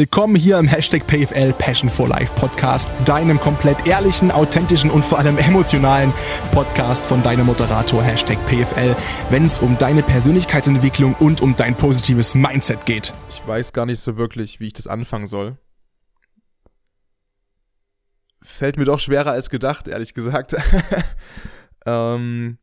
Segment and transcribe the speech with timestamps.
[0.00, 5.18] Willkommen hier im Hashtag PFL Passion for Life Podcast, deinem komplett ehrlichen, authentischen und vor
[5.18, 6.12] allem emotionalen
[6.52, 8.94] Podcast von deinem Moderator Hashtag PFL,
[9.30, 13.12] wenn es um deine Persönlichkeitsentwicklung und um dein positives Mindset geht.
[13.28, 15.58] Ich weiß gar nicht so wirklich, wie ich das anfangen soll.
[18.40, 20.54] Fällt mir doch schwerer als gedacht, ehrlich gesagt.
[21.86, 22.58] ähm,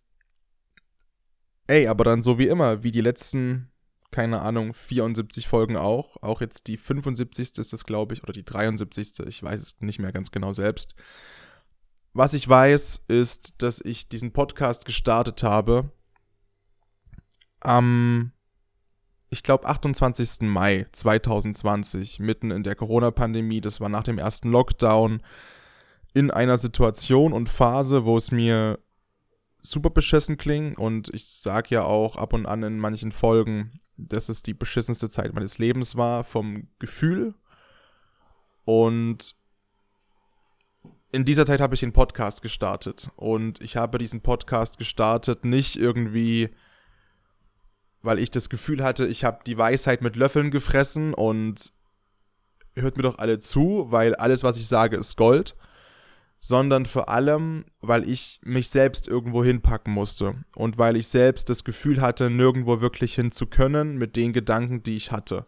[1.67, 3.73] ey, aber dann so wie immer, wie die letzten
[4.15, 6.15] keine Ahnung, 74 Folgen auch.
[6.23, 7.57] Auch jetzt die 75.
[7.57, 9.27] ist das, glaube ich, oder die 73.
[9.27, 10.95] Ich weiß es nicht mehr ganz genau selbst.
[12.13, 15.91] Was ich weiß, ist, dass ich diesen Podcast gestartet habe
[17.59, 18.31] am,
[19.31, 20.43] ich glaube, 28.
[20.43, 23.59] Mai 2020, mitten in der Corona-Pandemie.
[23.59, 25.21] Das war nach dem ersten Lockdown
[26.13, 28.79] in einer Situation und Phase, wo es mir
[29.65, 34.29] super beschissen klingt und ich sage ja auch ab und an in manchen Folgen, dass
[34.29, 37.33] es die beschissenste Zeit meines Lebens war, vom Gefühl.
[38.65, 39.35] Und
[41.11, 43.09] in dieser Zeit habe ich den Podcast gestartet.
[43.15, 46.49] Und ich habe diesen Podcast gestartet nicht irgendwie,
[48.01, 51.71] weil ich das Gefühl hatte, ich habe die Weisheit mit Löffeln gefressen und
[52.73, 55.55] hört mir doch alle zu, weil alles, was ich sage, ist Gold
[56.39, 61.63] sondern vor allem, weil ich mich selbst irgendwo hinpacken musste und weil ich selbst das
[61.63, 65.47] Gefühl hatte, nirgendwo wirklich hin zu können mit den Gedanken, die ich hatte.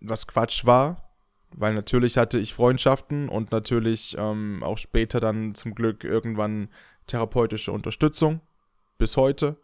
[0.00, 1.14] Was Quatsch war,
[1.56, 6.68] weil natürlich hatte ich Freundschaften und natürlich ähm, auch später dann zum Glück irgendwann
[7.06, 8.40] therapeutische Unterstützung
[8.98, 9.56] bis heute.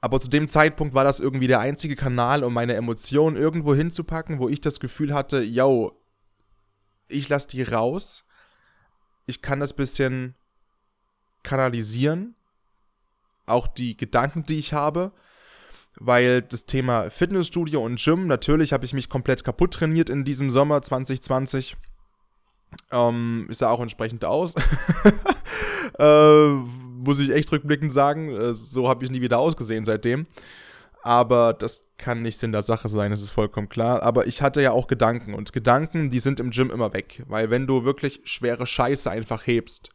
[0.00, 4.38] Aber zu dem Zeitpunkt war das irgendwie der einzige Kanal, um meine Emotionen irgendwo hinzupacken,
[4.38, 5.98] wo ich das Gefühl hatte, yo,
[7.08, 8.24] ich lasse die raus.
[9.26, 10.34] Ich kann das bisschen
[11.42, 12.34] kanalisieren.
[13.46, 15.12] Auch die Gedanken, die ich habe.
[15.96, 20.50] Weil das Thema Fitnessstudio und Gym, natürlich habe ich mich komplett kaputt trainiert in diesem
[20.50, 21.76] Sommer 2020.
[22.90, 24.54] Ähm, ich sah auch entsprechend aus.
[25.98, 28.30] äh, muss ich echt rückblickend sagen.
[28.30, 30.26] Äh, so habe ich nie wieder ausgesehen seitdem.
[31.04, 34.02] Aber das kann nicht Sinn der Sache sein, das ist vollkommen klar.
[34.02, 37.22] Aber ich hatte ja auch Gedanken und Gedanken, die sind im Gym immer weg.
[37.26, 39.90] Weil wenn du wirklich schwere Scheiße einfach hebst,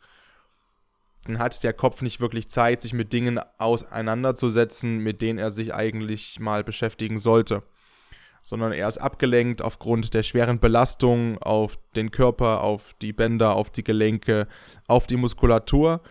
[1.25, 5.73] dann hat der Kopf nicht wirklich Zeit, sich mit Dingen auseinanderzusetzen, mit denen er sich
[5.73, 7.63] eigentlich mal beschäftigen sollte.
[8.43, 13.71] Sondern er ist abgelenkt aufgrund der schweren Belastung auf den Körper, auf die Bänder, auf
[13.71, 14.47] die Gelenke,
[14.87, 16.01] auf die Muskulatur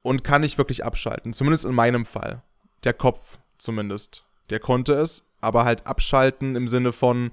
[0.00, 1.34] und kann nicht wirklich abschalten.
[1.34, 2.42] Zumindest in meinem Fall.
[2.84, 4.24] Der Kopf zumindest.
[4.50, 7.30] Der konnte es, aber halt abschalten im Sinne von,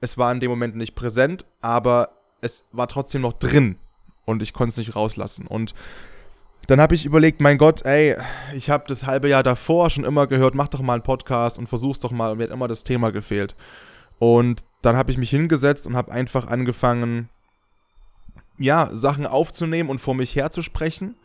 [0.00, 3.76] es war in dem Moment nicht präsent, aber es war trotzdem noch drin
[4.24, 5.46] und ich konnte es nicht rauslassen.
[5.46, 5.74] Und
[6.66, 8.16] dann habe ich überlegt, mein Gott, ey,
[8.54, 11.68] ich habe das halbe Jahr davor schon immer gehört, mach doch mal einen Podcast und
[11.68, 12.32] versuch's doch mal.
[12.32, 13.54] Und mir hat immer das Thema gefehlt.
[14.18, 17.28] Und dann habe ich mich hingesetzt und habe einfach angefangen,
[18.58, 21.16] ja, Sachen aufzunehmen und vor mich herzusprechen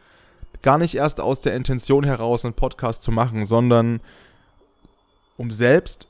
[0.62, 4.02] gar nicht erst aus der Intention heraus, einen Podcast zu machen, sondern
[5.38, 6.08] um selbst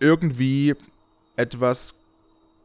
[0.00, 0.74] irgendwie
[1.36, 1.94] etwas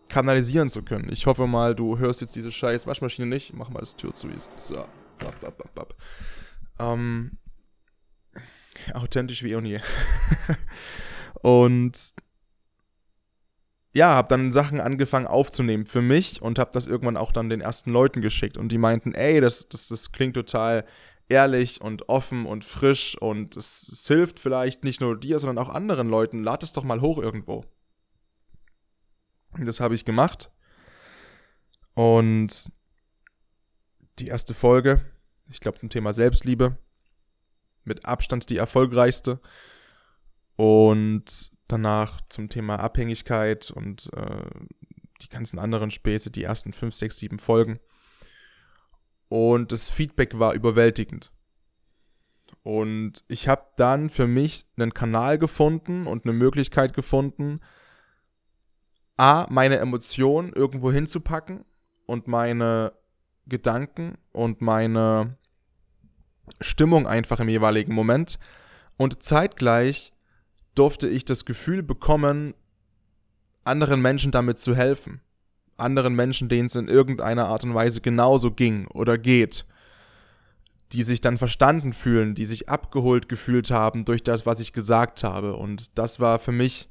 [0.10, 1.10] kanalisieren zu können.
[1.12, 3.54] Ich hoffe mal, du hörst jetzt diese scheiß Waschmaschine nicht.
[3.54, 4.28] Mach mal das Tür zu.
[4.56, 4.78] So.
[4.78, 5.96] Ab, ab, ab, ab.
[6.80, 7.38] Ähm,
[8.94, 9.80] authentisch wie eh und je.
[11.42, 11.98] und
[13.96, 17.62] ja, habe dann Sachen angefangen aufzunehmen für mich und habe das irgendwann auch dann den
[17.62, 20.86] ersten Leuten geschickt und die meinten, ey, das, das, das klingt total
[21.30, 25.74] ehrlich und offen und frisch und es, es hilft vielleicht nicht nur dir, sondern auch
[25.74, 26.44] anderen Leuten.
[26.44, 27.66] Lad es doch mal hoch irgendwo.
[29.58, 30.52] Das habe ich gemacht.
[31.94, 32.72] Und
[34.20, 35.06] die erste Folge,
[35.50, 36.78] ich glaube zum Thema Selbstliebe,
[37.84, 39.40] mit Abstand die erfolgreichste.
[40.56, 44.50] Und danach zum Thema Abhängigkeit und äh,
[45.22, 47.80] die ganzen anderen Späße, die ersten 5, 6, 7 Folgen.
[49.34, 51.32] Und das Feedback war überwältigend.
[52.62, 57.60] Und ich habe dann für mich einen Kanal gefunden und eine Möglichkeit gefunden,
[59.18, 61.66] A, meine Emotionen irgendwo hinzupacken
[62.06, 62.94] und meine
[63.48, 65.36] Gedanken und meine
[66.62, 68.38] Stimmung einfach im jeweiligen Moment.
[68.98, 70.14] Und zeitgleich
[70.76, 72.54] durfte ich das Gefühl bekommen,
[73.64, 75.22] anderen Menschen damit zu helfen
[75.78, 79.66] anderen Menschen, denen es in irgendeiner Art und Weise genauso ging oder geht,
[80.92, 85.24] die sich dann verstanden fühlen, die sich abgeholt gefühlt haben durch das, was ich gesagt
[85.24, 85.56] habe.
[85.56, 86.90] Und das war für mich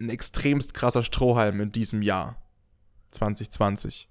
[0.00, 2.36] ein extremst krasser Strohhalm in diesem Jahr
[3.12, 4.08] 2020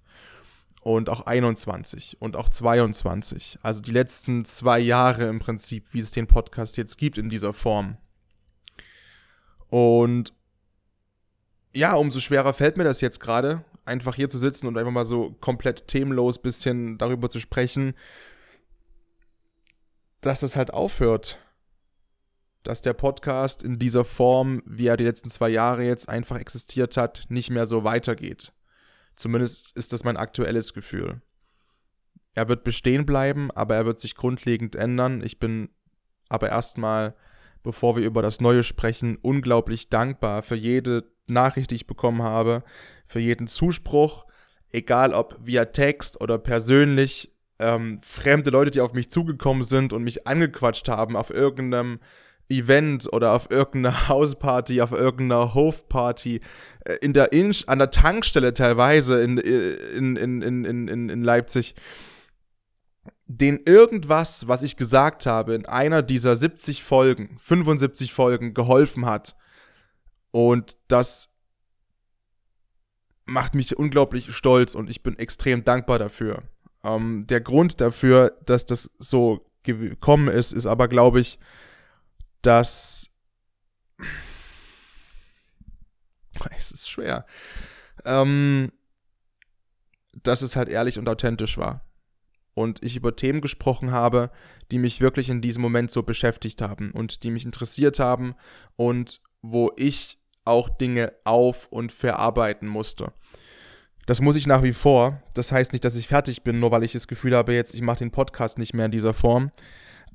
[0.81, 3.59] und auch 21 und auch 22.
[3.61, 7.53] Also die letzten zwei Jahre im Prinzip, wie es den Podcast jetzt gibt in dieser
[7.53, 7.97] Form.
[9.69, 10.33] Und
[11.77, 15.05] ja, umso schwerer fällt mir das jetzt gerade, einfach hier zu sitzen und einfach mal
[15.05, 17.93] so komplett themenlos bisschen darüber zu sprechen,
[20.21, 21.37] dass das halt aufhört.
[22.63, 26.97] Dass der Podcast in dieser Form, wie er die letzten zwei Jahre jetzt einfach existiert
[26.97, 28.53] hat, nicht mehr so weitergeht.
[29.15, 31.21] Zumindest ist das mein aktuelles Gefühl.
[32.33, 35.21] Er wird bestehen bleiben, aber er wird sich grundlegend ändern.
[35.23, 35.69] Ich bin
[36.27, 37.15] aber erstmal,
[37.61, 42.63] bevor wir über das Neue sprechen, unglaublich dankbar für jede Nachricht, die ich bekommen habe,
[43.07, 44.25] für jeden Zuspruch,
[44.71, 50.03] egal ob via Text oder persönlich, ähm, fremde Leute, die auf mich zugekommen sind und
[50.03, 51.99] mich angequatscht haben auf irgendeinem
[52.49, 56.41] Event oder auf irgendeiner Hausparty, auf irgendeiner Hofparty,
[56.85, 61.75] äh, in der Inch, an der Tankstelle teilweise in, in, in, in, in, in Leipzig,
[63.25, 69.35] den irgendwas, was ich gesagt habe, in einer dieser 70 Folgen, 75 Folgen geholfen hat.
[70.37, 71.29] Und das
[73.25, 76.43] macht mich unglaublich stolz und ich bin extrem dankbar dafür.
[76.83, 81.39] Ähm, der Grund dafür, dass das so gekommen ist, ist aber, glaube ich,
[82.43, 83.09] dass.
[86.55, 87.25] Es ist schwer.
[88.05, 88.71] Ähm,
[90.21, 91.83] dass es halt ehrlich und authentisch war.
[92.53, 94.29] Und ich über Themen gesprochen habe,
[94.69, 98.35] die mich wirklich in diesem Moment so beschäftigt haben und die mich interessiert haben
[98.75, 103.13] und wo ich auch Dinge auf- und verarbeiten musste.
[104.07, 105.21] Das muss ich nach wie vor.
[105.33, 107.81] Das heißt nicht, dass ich fertig bin, nur weil ich das Gefühl habe, jetzt ich
[107.81, 109.51] mache den Podcast nicht mehr in dieser Form.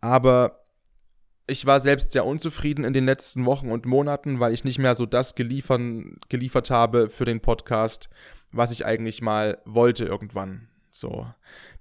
[0.01, 0.63] Aber
[1.47, 4.95] ich war selbst sehr unzufrieden in den letzten Wochen und Monaten, weil ich nicht mehr
[4.95, 8.09] so das geliefern, geliefert habe für den Podcast,
[8.51, 10.69] was ich eigentlich mal wollte irgendwann.
[10.91, 11.27] So.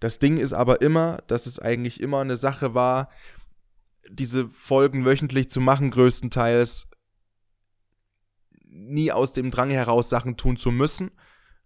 [0.01, 3.09] Das Ding ist aber immer, dass es eigentlich immer eine Sache war,
[4.09, 6.90] diese Folgen wöchentlich zu machen, größtenteils
[8.71, 11.11] nie aus dem Drang heraus Sachen tun zu müssen,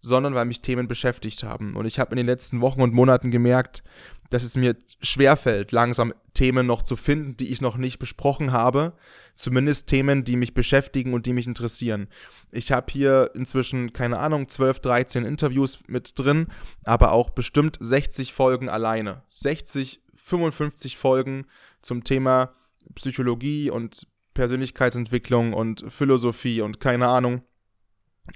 [0.00, 1.74] sondern weil mich Themen beschäftigt haben.
[1.74, 3.82] Und ich habe in den letzten Wochen und Monaten gemerkt,
[4.30, 8.94] dass es mir schwerfällt, langsam Themen noch zu finden, die ich noch nicht besprochen habe.
[9.34, 12.08] Zumindest Themen, die mich beschäftigen und die mich interessieren.
[12.50, 16.48] Ich habe hier inzwischen, keine Ahnung, 12, 13 Interviews mit drin,
[16.84, 19.22] aber auch bestimmt 60 Folgen alleine.
[19.30, 21.46] 60, 55 Folgen
[21.82, 22.52] zum Thema
[22.94, 24.06] Psychologie und
[24.36, 27.42] Persönlichkeitsentwicklung und Philosophie und keine Ahnung.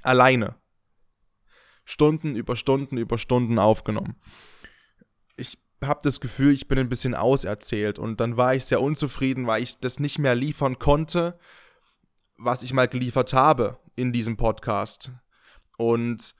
[0.01, 0.55] Alleine.
[1.85, 4.15] Stunden über Stunden über Stunden aufgenommen.
[5.37, 9.45] Ich habe das Gefühl, ich bin ein bisschen auserzählt und dann war ich sehr unzufrieden,
[9.45, 11.37] weil ich das nicht mehr liefern konnte,
[12.37, 15.11] was ich mal geliefert habe in diesem Podcast.
[15.77, 16.35] Und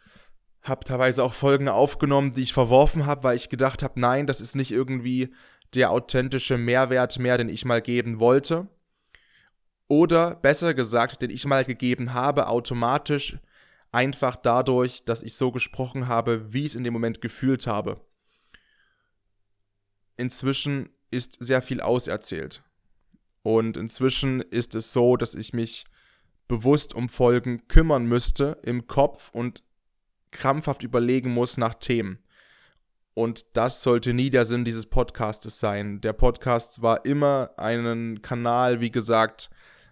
[0.64, 4.42] habe teilweise auch Folgen aufgenommen, die ich verworfen habe, weil ich gedacht habe, nein, das
[4.42, 5.34] ist nicht irgendwie
[5.74, 8.68] der authentische Mehrwert mehr, den ich mal geben wollte.
[9.92, 13.38] Oder besser gesagt, den ich mal gegeben habe, automatisch
[13.92, 18.00] einfach dadurch, dass ich so gesprochen habe, wie ich es in dem Moment gefühlt habe.
[20.16, 22.64] Inzwischen ist sehr viel auserzählt.
[23.44, 25.84] Und inzwischen ist es so, dass ich mich
[26.48, 29.62] bewusst um Folgen kümmern müsste im Kopf und
[30.32, 32.20] krampfhaft überlegen muss nach Themen.
[33.14, 36.00] Und das sollte nie der Sinn dieses Podcastes sein.
[36.00, 39.50] Der Podcast war immer einen Kanal, wie gesagt,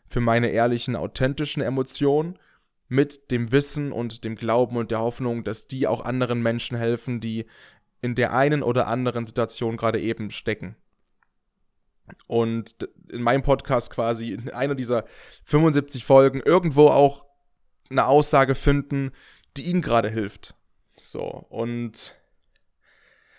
[0.09, 2.37] für meine ehrlichen, authentischen Emotionen
[2.87, 7.21] mit dem Wissen und dem Glauben und der Hoffnung, dass die auch anderen Menschen helfen,
[7.21, 7.45] die
[8.01, 10.75] in der einen oder anderen Situation gerade eben stecken.
[12.25, 15.05] Und in meinem Podcast quasi in einer dieser
[15.45, 17.25] 75 Folgen irgendwo auch
[17.91, 19.11] eine Aussage finden,
[19.57, 20.55] die ihnen gerade hilft.
[20.97, 22.15] So, und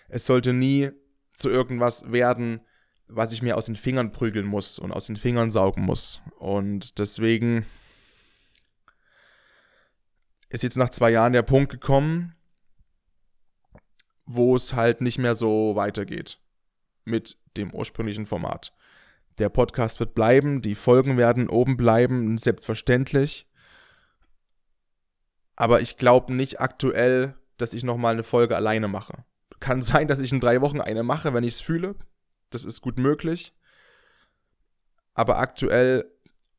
[0.09, 0.91] es sollte nie
[1.33, 2.61] zu irgendwas werden,
[3.11, 6.21] was ich mir aus den Fingern prügeln muss und aus den Fingern saugen muss.
[6.39, 7.67] Und deswegen
[10.49, 12.35] ist jetzt nach zwei Jahren der Punkt gekommen,
[14.27, 16.41] wo es halt nicht mehr so weitergeht
[17.05, 18.73] mit dem ursprünglichen Format.
[19.39, 23.49] Der Podcast wird bleiben, die Folgen werden oben bleiben, selbstverständlich.
[25.57, 29.25] Aber ich glaube nicht aktuell, dass ich nochmal eine Folge alleine mache.
[29.59, 31.97] Kann sein, dass ich in drei Wochen eine mache, wenn ich es fühle.
[32.51, 33.55] Das ist gut möglich.
[35.15, 36.11] Aber aktuell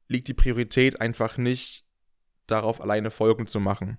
[0.08, 1.86] liegt die Priorität einfach nicht
[2.48, 3.98] darauf, alleine Folgen zu machen.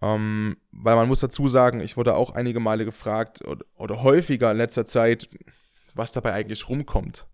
[0.00, 4.50] Ähm, weil man muss dazu sagen, ich wurde auch einige Male gefragt oder, oder häufiger
[4.50, 5.28] in letzter Zeit,
[5.94, 7.26] was dabei eigentlich rumkommt.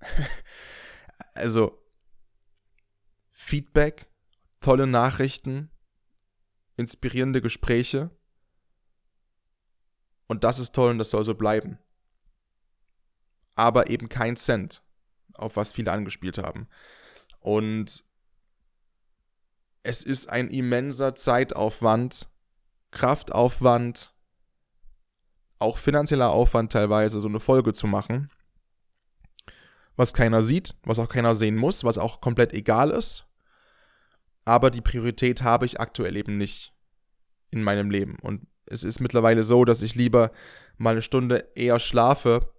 [1.34, 1.82] also
[3.32, 4.08] Feedback,
[4.60, 5.70] tolle Nachrichten,
[6.76, 8.10] inspirierende Gespräche.
[10.26, 11.78] Und das ist toll und das soll so bleiben
[13.58, 14.82] aber eben kein Cent,
[15.34, 16.68] auf was viele angespielt haben.
[17.40, 18.04] Und
[19.82, 22.28] es ist ein immenser Zeitaufwand,
[22.92, 24.14] Kraftaufwand,
[25.58, 28.30] auch finanzieller Aufwand teilweise, so eine Folge zu machen.
[29.96, 33.26] Was keiner sieht, was auch keiner sehen muss, was auch komplett egal ist.
[34.44, 36.72] Aber die Priorität habe ich aktuell eben nicht
[37.50, 38.18] in meinem Leben.
[38.22, 40.30] Und es ist mittlerweile so, dass ich lieber
[40.76, 42.52] mal eine Stunde eher schlafe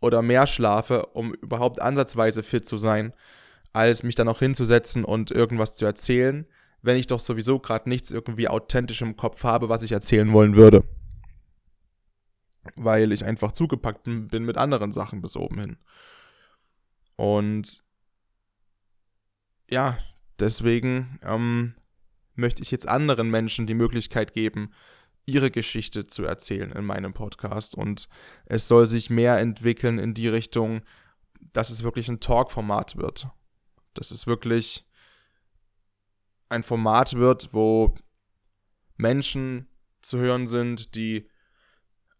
[0.00, 3.12] oder mehr schlafe, um überhaupt ansatzweise fit zu sein,
[3.72, 6.46] als mich dann auch hinzusetzen und irgendwas zu erzählen,
[6.82, 10.56] wenn ich doch sowieso gerade nichts irgendwie authentisch im Kopf habe, was ich erzählen wollen
[10.56, 10.84] würde.
[12.76, 15.76] Weil ich einfach zugepackt bin mit anderen Sachen bis oben hin.
[17.16, 17.82] Und
[19.68, 19.98] ja,
[20.38, 21.74] deswegen ähm,
[22.34, 24.72] möchte ich jetzt anderen Menschen die Möglichkeit geben,
[25.28, 27.74] ihre Geschichte zu erzählen in meinem Podcast.
[27.74, 28.08] Und
[28.46, 30.82] es soll sich mehr entwickeln in die Richtung,
[31.52, 33.28] dass es wirklich ein Talk-Format wird.
[33.94, 34.86] Dass es wirklich
[36.48, 37.94] ein Format wird, wo
[38.96, 39.68] Menschen
[40.02, 41.28] zu hören sind, die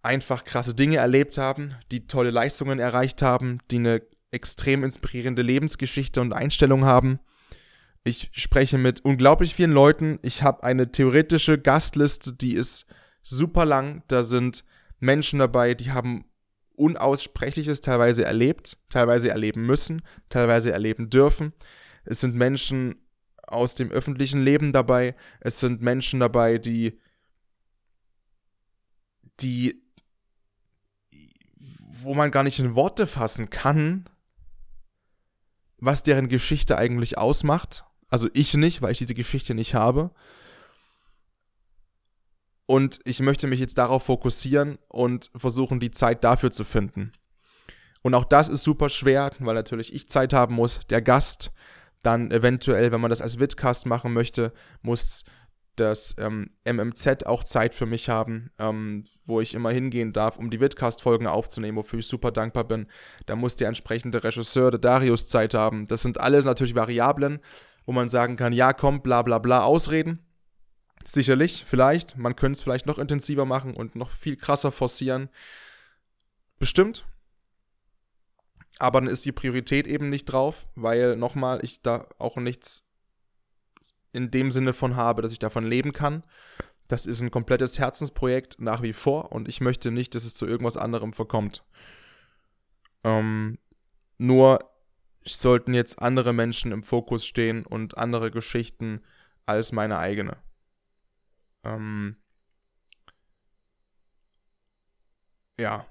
[0.03, 6.21] einfach krasse Dinge erlebt haben, die tolle Leistungen erreicht haben, die eine extrem inspirierende Lebensgeschichte
[6.21, 7.21] und Einstellung haben
[8.09, 10.19] ich spreche mit unglaublich vielen Leuten.
[10.23, 12.87] Ich habe eine theoretische Gastliste, die ist
[13.29, 14.03] super lang.
[14.09, 14.65] Da sind
[14.99, 16.25] Menschen dabei, die haben
[16.75, 21.53] Unaussprechliches teilweise erlebt, teilweise erleben müssen, teilweise erleben dürfen.
[22.05, 22.95] Es sind Menschen
[23.43, 25.17] aus dem öffentlichen Leben dabei.
[25.41, 27.01] Es sind Menschen dabei, die,
[29.41, 29.83] die,
[32.03, 34.09] wo man gar nicht in Worte fassen kann,
[35.79, 40.11] was deren Geschichte eigentlich ausmacht also ich nicht, weil ich diese Geschichte nicht habe.
[42.71, 47.13] Und ich möchte mich jetzt darauf fokussieren und versuchen, die Zeit dafür zu finden.
[48.03, 51.51] Und auch das ist super schwer, weil natürlich ich Zeit haben muss, der Gast.
[52.03, 55.25] Dann eventuell, wenn man das als Vidcast machen möchte, muss
[55.77, 60.51] das ähm, MMZ auch Zeit für mich haben, ähm, wo ich immer hingehen darf, um
[60.51, 62.87] die Vidcast-Folgen aufzunehmen, wofür ich super dankbar bin.
[63.25, 65.87] Da muss der entsprechende Regisseur, der Darius, Zeit haben.
[65.87, 67.41] Das sind alles natürlich Variablen,
[67.87, 70.28] wo man sagen kann, ja, komm, bla bla bla, Ausreden.
[71.07, 72.17] Sicherlich, vielleicht.
[72.17, 75.29] Man könnte es vielleicht noch intensiver machen und noch viel krasser forcieren.
[76.59, 77.07] Bestimmt.
[78.79, 82.85] Aber dann ist die Priorität eben nicht drauf, weil nochmal ich da auch nichts
[84.13, 86.25] in dem Sinne von habe, dass ich davon leben kann.
[86.87, 90.47] Das ist ein komplettes Herzensprojekt nach wie vor und ich möchte nicht, dass es zu
[90.47, 91.65] irgendwas anderem verkommt.
[93.05, 93.59] Ähm,
[94.17, 94.59] nur
[95.25, 99.03] sollten jetzt andere Menschen im Fokus stehen und andere Geschichten
[99.45, 100.39] als meine eigene.
[101.65, 102.17] Ähm,
[105.59, 105.87] ja.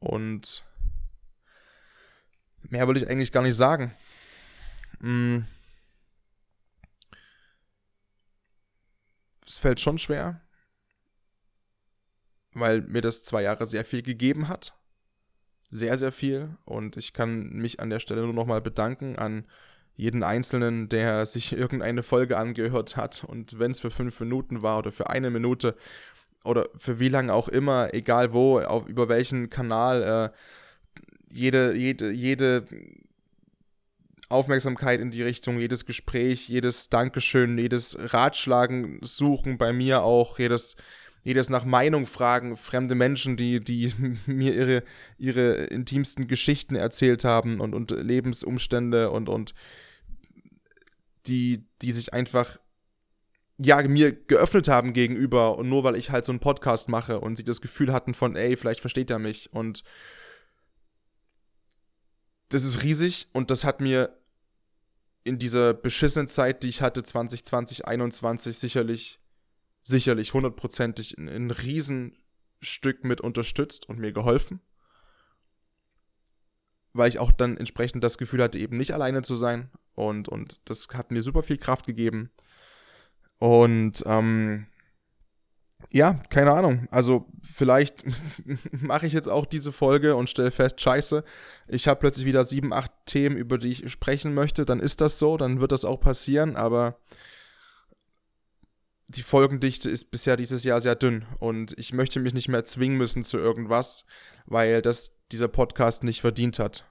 [0.00, 0.64] Und
[2.62, 3.94] mehr will ich eigentlich gar nicht sagen.
[5.00, 5.46] Hm.
[9.46, 10.40] Es fällt schon schwer,
[12.52, 14.74] weil mir das zwei Jahre sehr viel gegeben hat
[15.72, 16.56] sehr, sehr viel.
[16.64, 19.46] Und ich kann mich an der Stelle nur nochmal bedanken an
[19.96, 23.24] jeden Einzelnen, der sich irgendeine Folge angehört hat.
[23.24, 25.76] Und wenn es für fünf Minuten war oder für eine Minute
[26.44, 30.36] oder für wie lange auch immer, egal wo, auf, über welchen Kanal, äh,
[31.30, 32.66] jede, jede, jede
[34.28, 40.76] Aufmerksamkeit in die Richtung, jedes Gespräch, jedes Dankeschön, jedes Ratschlagen suchen bei mir auch, jedes
[41.22, 43.92] jedes nach Meinung fragen, fremde Menschen, die, die
[44.26, 44.82] mir ihre,
[45.18, 49.54] ihre intimsten Geschichten erzählt haben und, und Lebensumstände und, und
[51.26, 52.58] die, die sich einfach
[53.58, 57.36] ja, mir geöffnet haben gegenüber und nur weil ich halt so einen Podcast mache und
[57.36, 59.84] sie das Gefühl hatten von, ey, vielleicht versteht er mich und
[62.48, 64.18] das ist riesig und das hat mir
[65.24, 69.20] in dieser beschissenen Zeit, die ich hatte, 2020, 2021, sicherlich
[69.82, 74.60] sicherlich hundertprozentig ein, ein Riesenstück mit unterstützt und mir geholfen.
[76.94, 79.70] Weil ich auch dann entsprechend das Gefühl hatte, eben nicht alleine zu sein.
[79.94, 82.30] Und, und das hat mir super viel Kraft gegeben.
[83.38, 84.66] Und ähm,
[85.90, 86.86] ja, keine Ahnung.
[86.90, 88.04] Also vielleicht
[88.70, 91.24] mache ich jetzt auch diese Folge und stelle fest, scheiße,
[91.66, 94.64] ich habe plötzlich wieder sieben, acht Themen, über die ich sprechen möchte.
[94.64, 96.56] Dann ist das so, dann wird das auch passieren.
[96.56, 96.98] Aber
[99.08, 102.98] die Folgendichte ist bisher dieses Jahr sehr dünn und ich möchte mich nicht mehr zwingen
[102.98, 104.04] müssen zu irgendwas,
[104.46, 106.86] weil das dieser Podcast nicht verdient hat.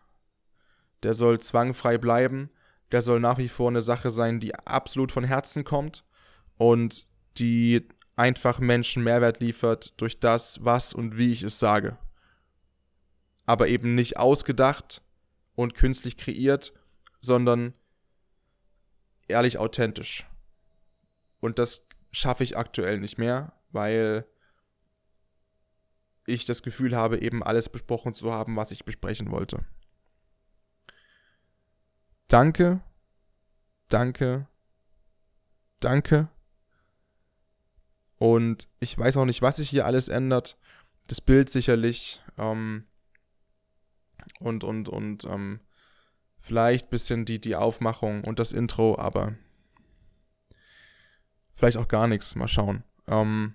[1.03, 2.49] Der soll zwangfrei bleiben,
[2.91, 6.03] der soll nach wie vor eine Sache sein, die absolut von Herzen kommt
[6.57, 11.97] und die einfach Menschen Mehrwert liefert durch das, was und wie ich es sage.
[13.45, 15.01] Aber eben nicht ausgedacht
[15.55, 16.73] und künstlich kreiert,
[17.19, 17.73] sondern
[19.27, 20.27] ehrlich authentisch.
[21.39, 24.25] Und das schaffe ich aktuell nicht mehr, weil
[26.25, 29.65] ich das Gefühl habe, eben alles besprochen zu haben, was ich besprechen wollte.
[32.27, 32.81] Danke,
[33.89, 34.47] danke,
[35.79, 36.29] danke.
[38.17, 40.57] Und ich weiß auch nicht, was sich hier alles ändert.
[41.07, 42.21] Das Bild sicherlich.
[42.37, 42.85] Ähm,
[44.39, 45.59] und, und, und, ähm,
[46.41, 49.35] vielleicht ein bisschen die, die Aufmachung und das Intro, aber
[51.61, 52.35] vielleicht auch gar nichts.
[52.35, 52.83] Mal schauen.
[53.07, 53.53] Ähm,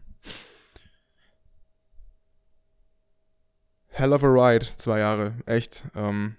[3.89, 5.85] hell of a ride, zwei Jahre, echt.
[5.97, 6.37] Ähm,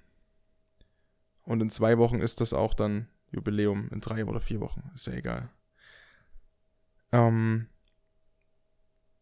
[1.43, 5.07] und in zwei Wochen ist das auch dann Jubiläum, in drei oder vier Wochen, ist
[5.07, 5.49] ja egal.
[7.11, 7.67] Ähm,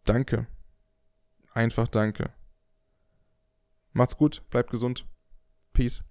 [0.04, 0.46] danke.
[1.54, 2.32] Einfach danke.
[3.92, 5.08] Macht's gut, bleibt gesund.
[5.74, 6.04] Peace.